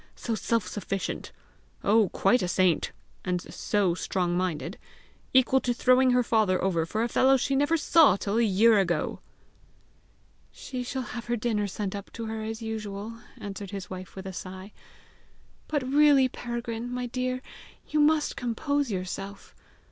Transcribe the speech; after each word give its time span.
so 0.15 0.33
self 0.33 0.67
sufficient! 0.67 1.31
oh, 1.83 2.09
quite 2.09 2.41
a 2.41 2.47
saint! 2.47 2.91
and 3.23 3.39
so 3.53 3.93
strong 3.93 4.35
minded! 4.35 4.79
equal 5.31 5.59
to 5.61 5.75
throwing 5.75 6.09
her 6.09 6.23
father 6.23 6.59
over 6.63 6.87
for 6.87 7.03
a 7.03 7.07
fellow 7.07 7.37
she 7.37 7.55
never 7.55 7.77
saw 7.77 8.15
till 8.15 8.39
a 8.39 8.41
year 8.41 8.79
ago!" 8.79 9.19
"She 10.51 10.81
shall 10.81 11.03
have 11.03 11.25
her 11.25 11.35
dinner 11.35 11.67
sent 11.67 11.95
up 11.95 12.11
to 12.13 12.25
her 12.25 12.41
as 12.41 12.63
usual," 12.63 13.17
answered 13.37 13.69
his 13.69 13.91
wife 13.91 14.15
with 14.15 14.25
a 14.25 14.33
sigh. 14.33 14.73
"But, 15.67 15.83
really, 15.87 16.27
Peregrine, 16.27 16.91
my 16.91 17.05
dear, 17.05 17.43
you 17.87 17.99
must 17.99 18.35
compose 18.35 18.89
yourself! 18.89 19.53